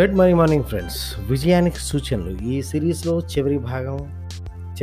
Good 0.00 0.14
morning 0.14 0.38
morning 0.38 0.64
friends 0.64 1.30
విజయానికి 1.30 1.76
సూచనలు. 1.78 2.48
ఈ 2.48 2.62
సిరీస్లో 2.62 3.20
చివరి 3.20 3.58
భాగం 3.58 3.98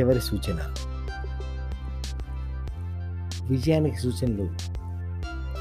చివరి 0.00 0.20
సూచన. 0.20 0.56
విజయానికి 3.46 3.96
సూచనలు. 3.96 4.48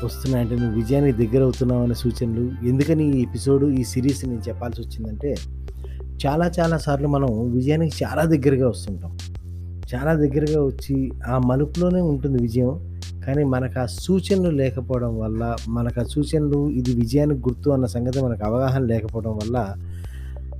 వస్తున్నాయంటే 0.05 0.55
నువ్వు 0.55 0.75
విజయానికి 0.75 1.27
దగ్గర 1.27 1.43
అవుతున్నావు 1.43 1.84
అనే 1.84 1.93
సూచనలు. 1.93 2.68
ఎందుకని 2.68 3.20
ఈ 3.20 3.21
ఎపిసోడ్ 3.21 3.64
ఈ 3.64 3.84
సిరీస్ 3.84 4.25
నేను 4.25 4.41
చెప్పాల్సి 4.48 4.82
వచ్చిందంటే 4.82 5.36
చాలా 6.25 6.52
చాలా 6.59 6.77
సార్లు 6.77 7.07
మనం 7.07 7.52
విజయానికి 7.52 8.05
చాలా 8.05 8.23
దగ్గరగా 8.23 8.70
వస్తుంటాం. 8.70 9.18
చాలా 9.95 10.13
దగ్గరగా 10.13 10.63
వచ్చి 10.63 11.11
ఆ 11.27 11.38
మలుపులోనే 11.38 12.02
ఉంటుంది 12.02 12.41
విజయం. 12.41 12.91
కానీ 13.25 13.43
మనకు 13.43 13.79
ఆ 13.79 13.85
సూచనలు 13.85 14.49
లేకపోవడం 14.49 15.19
వల్ల 15.19 15.55
మనకు 15.70 15.99
ఆ 15.99 16.03
సూచనలు 16.03 16.70
ఇది 16.70 16.93
విజయానికి 16.93 17.39
గుర్తు 17.39 17.70
అన్న 17.70 17.85
సంగతి 17.85 18.21
మనకు 18.21 18.45
అవగాహన 18.45 18.84
లేకపోవడం 18.84 19.31
వల్ల 19.31 19.75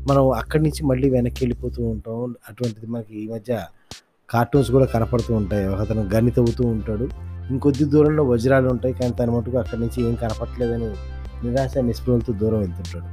మనం 0.10 0.32
అక్కడి 0.32 0.64
నుంచి 0.64 0.86
మళ్ళీ 0.86 1.10
వెనక్కి 1.10 1.40
వెళ్ళిపోతూ 1.44 1.84
ఉంటాం. 1.84 2.36
అటువంటిది 2.50 2.88
మనకి 2.88 3.14
ఈ 3.24 3.28
మధ్య 3.28 3.60
కార్టూన్స్ 4.30 4.72
కూడా 4.72 4.86
కనపడుతూ 4.86 5.36
ఉంటాయి. 5.36 5.68
ఒకతను 5.68 6.04
గని 6.16 6.32
తవ్వుతూ 6.32 6.68
ఉంటాడు. 6.68 7.08
ఇంకొద్ది 7.52 7.86
దూరంలో 7.86 8.24
వజ్రాలు 8.24 8.70
ఉంటాయి. 8.70 8.94
కానీ 8.94 9.14
తన 9.20 9.30
మటుకు 9.30 9.58
అక్కడి 9.58 9.82
నుంచి 9.82 10.08
ఏం 10.08 10.16
కనపట్లేదని 10.16 10.90
నిరాశ 11.44 11.78
నిస్పృహలతో 11.78 12.34
దూరం 12.34 12.60
వెళ్తుంటాడు. 12.60 13.08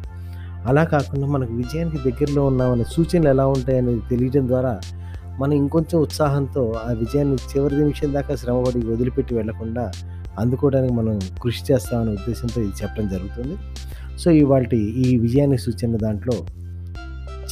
అలా 0.69 0.85
కాకుండా 0.85 1.27
మనకు 1.27 1.53
విజయానికి 1.55 2.11
దగ్గరలో 2.11 2.47
ఉన్నామనే 2.47 2.85
సూచనలు 2.85 3.29
ఎలా 3.29 3.47
ఉంటాయనేది 3.47 4.01
తెలియడం 4.11 4.49
ద్వారా 4.49 4.81
మనం 5.39 5.53
ఇంకొంచెం 5.53 6.01
ఉత్సాహంతో 6.01 6.75
ఆ 6.89 6.93
విజయాన్ని 6.93 7.35
చివరి 7.35 7.77
నిమిషం 7.77 8.15
దాకా 8.15 8.35
శ్రమపడి 8.35 8.87
వదిలిపెట్టి 8.87 9.35
వెళ్ళకుండా 9.35 9.93
అందుకోవడానికి 10.39 10.93
మనం 10.93 11.19
కృషి 11.43 11.73
చేస్తామనే 11.73 12.11
ఉద్దేశంతో 12.11 12.61
ఇది 12.61 12.71
చెప్పడం 12.71 13.09
జరుగుతుంది. 13.09 13.57
సో 14.19 14.31
ఇవాళ 14.31 14.65
ఈ 14.75 15.19
విజయాన్ని 15.19 15.59
సూచన 15.59 15.97
దాంట్లో 15.97 16.47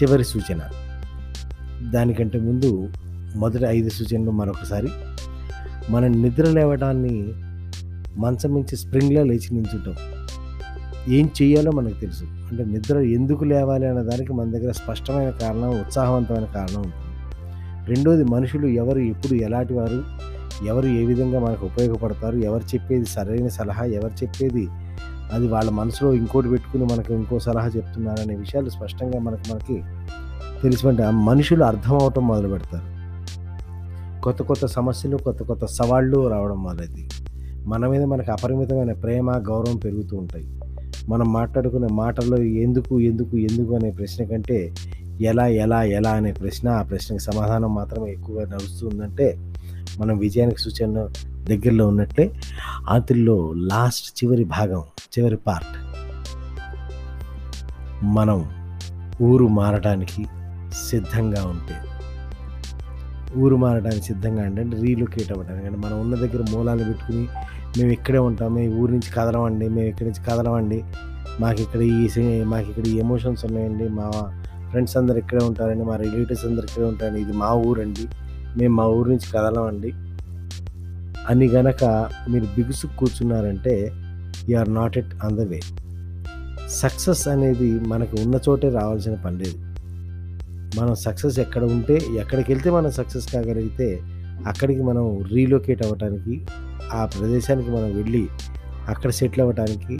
చివరి 0.02 0.24
సూచన. 0.24 0.58
దానికంటే 1.90 2.38
ముందు 2.38 2.88
మొదటి 3.36 3.64
ఐదు 3.64 3.88
సూచనలు 3.88 4.30
మరొకసారి. 4.30 4.88
మనం 5.90 6.22
నిద్ర 6.22 6.44
లేవడాన్ని 6.44 7.32
మంచం 8.16 8.54
నుంచి 8.54 8.76
స్ప్రింగ్లో 8.76 9.22
లేచి 9.22 9.54
నించుంటాం. 9.54 9.94
ఏం 11.08 11.30
చేయాలో 11.42 11.72
మనకు 11.72 12.00
తెలుసు. 12.00 12.24
అంటే 12.24 12.64
నిద్ర 12.64 12.98
ఎందుకు 12.98 13.44
లేవాలి 13.44 13.86
అనే 13.86 14.02
దానికి 14.02 14.32
మన 14.32 14.50
దగ్గర 14.50 14.72
స్పష్టమైన 14.72 15.30
కారణం 15.30 15.80
ఉత్సాహవంతమైన 15.80 16.44
కారణం 16.44 16.80
ఉంటుంది. 16.80 17.05
రెండోది 17.88 18.24
మనుషులు 18.24 18.66
ఎవరు 18.66 18.98
ఎప్పుడు 18.98 19.34
ఎలాంటి 19.34 19.74
వారు 19.74 20.02
ఎవరు 20.66 20.86
ఏ 20.86 21.04
విధంగా 21.04 21.40
మనకు 21.40 21.66
ఉపయోగపడతారు 21.66 22.36
ఎవరు 22.36 22.62
చెప్పేది 22.62 23.04
సరైన 23.04 23.48
సలహా 23.48 23.84
ఎవరు 23.84 24.24
చెప్పేది 24.24 24.68
అది 25.32 25.48
వాళ్ళ 25.48 25.70
మనసులో 25.70 26.12
ఇంకోటి 26.12 26.48
పెట్టుకుని 26.48 26.84
మనకు 26.84 27.12
ఇంకో 27.12 27.38
సలహా 27.38 27.68
చెప్తున్నారనే 27.68 28.34
విషయాలు 28.34 28.70
స్పష్టంగా 28.70 29.20
మనకు 29.20 29.52
మనకి 29.52 29.82
తెలిసినట్టు 30.62 31.02
ఆ 31.02 31.10
మనుషులు 31.10 31.64
అర్థం 31.64 31.98
అవటం 32.02 32.26
మొదలు 32.26 32.48
పెడతారు. 32.48 32.96
కొత్త 34.22 34.42
కొత్త 34.42 34.66
సమస్యలు 34.66 35.16
కొత్త 35.16 35.42
కొత్త 35.42 35.64
సవాళ్ళు 35.64 36.28
రావడం 36.28 36.62
మొదలైంది 36.62 37.08
మన 37.66 37.86
మీద 37.86 38.04
మనకు 38.04 38.32
అపరిమితమైన 38.32 38.92
ప్రేమ 38.92 39.30
గౌరవం 39.30 39.76
పెరుగుతూ 39.76 40.16
ఉంటాయి. 40.16 40.46
మనం 41.08 41.32
మాట్లాడుకునే 41.32 41.86
మాటల్లో 41.92 42.38
ఎందుకు 42.38 43.00
ఎందుకు 43.00 43.36
ఎందుకు 43.36 43.74
అనే 43.74 43.90
ప్రశ్న 43.90 44.24
కంటే 44.24 44.74
ఎలా 45.20 45.46
ఎలా 45.46 45.82
ఎలా 45.82 46.10
అనే 46.10 46.32
ప్రశ్న 46.32 46.68
ఆ 46.68 46.82
ప్రశ్నకు 46.82 47.22
సమాధానం 47.22 47.74
మాత్రమే 47.74 48.12
ఎక్కువగా 48.12 48.44
నడుస్తుందంటే 48.46 49.54
మనం 49.98 50.18
విజయానికి 50.18 50.60
సూచన 50.60 51.08
దగ్గరలో 51.44 51.88
ఉన్నట్లే 51.88 52.30
ఆతుల్లో 52.88 53.52
లాస్ట్ 53.56 54.24
చివరి 54.24 54.44
భాగం 54.44 54.82
చివరి 55.18 55.36
పార్ట్. 55.36 55.76
మనం 58.04 58.46
ఊరు 59.22 59.44
మారడానికి 59.44 60.26
సిద్ధంగా 60.88 61.46
ఉంటే. 61.46 61.74
ఊరు 63.38 63.56
మారడానికి 63.56 64.02
సిద్ధంగా 64.02 64.42
అంటే 64.42 64.62
రీలొకేట్ 64.62 65.32
అవ్వడానికి. 65.32 65.66
అంటే 65.66 65.78
మనం 65.78 66.00
ఉన్న 66.00 66.14
దగ్గర 66.14 66.44
మూలాలు 66.52 66.84
పెట్టుకుని 66.84 67.28
మేము 67.78 67.90
ఇక్కడే 67.90 68.18
ఉంటాం 68.18 68.54
మేము 68.54 68.80
ఊరి 68.80 68.92
నుంచి 68.92 69.12
కదలవండి 69.12 69.68
మేము 69.68 69.88
ఇక్కడి 69.88 70.10
నుంచి 70.10 70.30
కదలవండి 70.30 70.84
మాకు 71.40 71.60
ఇక్కడ 71.60 71.80
ఈ 71.80 72.08
మాకు 72.44 72.68
ఇక్కడ 72.68 72.86
ఈ 72.86 72.98
ఎమోషన్స్ 72.98 73.44
ఉన్నాయండి 73.44 73.88
మా 73.88 74.10
ఫ్రెండ్స్ 74.70 74.96
అందరు 74.96 75.18
ఇక్కడే 75.18 75.44
ఉంటారండి 75.44 75.84
మా 75.84 75.96
రిలేటివ్స్ 75.96 76.46
అందరు 76.46 76.64
ఇక్కడే 76.64 76.86
ఉంటారండి. 76.86 77.20
ఇది 77.20 77.32
మా 77.32 77.52
ఊరండి. 77.52 78.08
మేము 78.58 78.74
మా 78.74 78.86
ఊరు 78.86 79.08
నుంచి 79.08 79.32
కదలమండి. 79.32 79.92
అని 81.28 81.48
గనక 81.48 81.84
మీరు 82.30 82.44
బిగుసు 82.44 82.86
కూర్చున్నారంటే 82.86 83.92
you 84.48 84.58
are 84.58 84.74
not 84.74 84.98
at 84.98 85.24
on 85.24 85.36
the 85.36 85.40
way 85.40 85.60
success 86.68 87.28
అనేది 87.28 87.80
మనకు 87.80 88.20
ఉన్న 88.20 88.38
చోటే 88.48 88.68
రావాల్సిన 88.68 89.14
పని 89.14 89.38
లేదు. 89.38 89.58
మనం 90.80 90.94
సక్సెస్ 90.94 91.38
ఎక్కడ 91.38 91.64
ఉంటే 91.64 92.00
ఎక్కడికి 92.16 92.52
వెళ్తే 92.52 92.70
మనం 92.70 92.90
సక్సెస్ 92.90 93.32
కాగలిగితే 93.32 94.00
అక్కడికి 94.46 94.82
మనం 94.82 95.24
రీలొకేట్ 95.32 95.82
అవ్వటానికి 95.82 96.44
ఆ 96.92 97.06
ప్రదేశానికి 97.06 97.70
మనం 97.70 97.96
వెళ్ళి 97.96 98.28
అక్కడ 98.88 99.10
సెటిల్ 99.10 99.40
అవ్వటానికి 99.40 99.98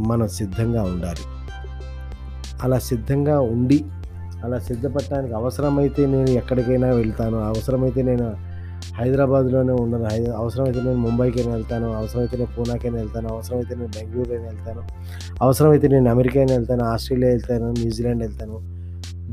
మనం 0.00 0.28
సిద్ధంగా 0.28 0.82
ఉండాలి. 0.82 1.39
అలా 2.62 2.78
సిద్ధంగా 2.78 3.40
ఉండి 3.40 3.84
అలా 4.44 4.58
సిద్ధపడటానికి 4.58 5.34
అవసరమైతే 5.34 6.06
నేను 6.06 6.30
ఎక్కడికైనా 6.30 6.88
వెళ్తాను. 6.88 7.38
అవసరమైతే 7.38 8.02
నేను 8.02 8.32
హైదరాబాద్లోనే 8.94 9.72
ఉండను. 9.72 10.04
హైదరా 10.04 10.34
అవసరమైతే 10.36 10.78
నేను 10.78 10.96
ముంబైకైనా 10.96 11.52
వెళ్తాను. 11.52 11.92
అవసరమైతే 11.92 12.36
నేను 12.36 12.56
పూనాకైనా 12.58 12.96
వెళ్తాను. 12.96 13.28
అవసరమైతే 13.28 13.74
నేను 13.74 13.86
బెంగళూరు 13.86 14.30
అయినా 14.30 14.44
వెళ్తాను. 14.44 14.82
అవసరమైతే 15.42 15.88
నేను 15.88 16.10
అమెరికా 16.10 16.40
అయినా 16.40 16.54
వెళ్తాను. 16.54 16.84
ఆస్ట్రేలియా 16.84 17.28
వెళ్తాను. 17.28 17.70
న్యూజిలాండ్ 17.70 18.22
వెళ్తాను. 18.22 18.80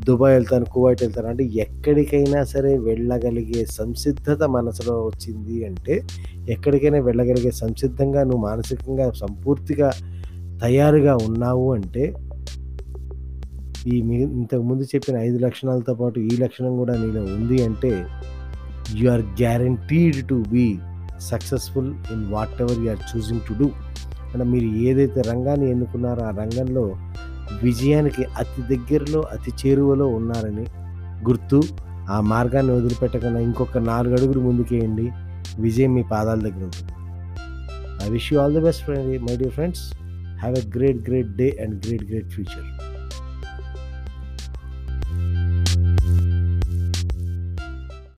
దుబాయ్ 0.05 0.33
వెళ్తాను. 0.33 0.66
కువైట్ 0.66 1.03
వెళ్తాను. 1.03 1.27
అంటే 1.27 1.43
ఎక్కడికైనా 1.43 2.43
సరే 2.43 2.77
వెళ్ళగలిగే 2.77 3.66
సంసిద్ధత 3.66 4.43
మనసులో 4.43 5.05
వచ్చింది 5.05 5.66
అంటే 5.66 6.01
ఎక్కడికైనా 6.49 6.99
వెళ్ళగలిగే 6.99 7.51
సంసిద్ధంగా 7.51 8.23
నువ్వు 8.23 8.39
మానసికంగా 8.39 9.11
సంపూర్తిగా 9.11 9.91
తయారుగా 10.61 11.16
ఉన్నావు 11.16 11.73
అంటే 11.73 12.13
ఈ 13.93 14.01
మీ 14.01 14.15
ఇంతకుముందు 14.21 14.83
చెప్పిన 14.83 15.17
ఐదు 15.17 15.37
లక్షణాలతో 15.37 15.93
పాటు 15.93 16.19
ఈ 16.19 16.37
లక్షణం 16.37 16.77
కూడా 16.77 16.93
నీలో 16.97 17.21
ఉంది 17.21 17.63
అంటే 17.65 17.91
you 18.95 19.11
are 19.11 19.21
guaranteed 19.41 20.27
to 20.27 20.43
be 20.49 20.65
successful 21.19 21.89
in 22.13 22.25
whatever 22.61 22.79
you 22.79 22.89
are 22.89 23.03
choosing 23.11 23.41
to 23.47 23.53
do 23.53 23.67
అంటే 24.33 24.43
మీరు 24.43 24.65
ఏదైతే 24.65 25.21
రంగాన్ని 25.21 25.71
ఎన్నుకున్నారో 25.71 26.23
ఆ 26.23 26.29
రంగంలో 26.29 26.85
విజయానికి 27.63 28.23
అతి 28.23 28.61
దగ్గరలో 28.61 29.21
అతి 29.21 29.51
చేరువలో 29.51 30.07
ఉన్నారని 30.07 30.65
గుర్తు. 31.29 31.63
ఆ 32.09 32.21
మార్గాన్ని 32.21 32.73
వదిలిపెట్టకుండా 32.73 33.39
ఇంకొక 33.39 33.77
నాలుగు 33.77 34.13
అడుగులు 34.13 34.39
ముందుకేయండి. 34.39 35.07
విజయం 35.59 35.93
మీ 35.93 36.03
పాదాల 36.11 36.39
దగ్గర 36.39 36.63
ఉంటుంది. 36.63 36.93
I 38.05 38.09
wish 38.09 38.33
you 38.33 38.39
all 38.39 38.53
the 38.53 38.59
best 38.59 38.83
friend 38.83 39.07
my 39.29 39.35
dear 39.37 39.53
friends 39.53 39.83
have 40.41 40.55
a 40.57 40.63
great 40.77 41.09
great 41.09 41.31
day 41.37 41.57
and 41.63 41.85
great 41.85 42.05
great 42.11 42.29
future 42.29 42.67